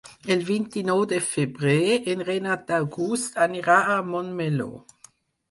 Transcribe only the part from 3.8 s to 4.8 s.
a Montmeló.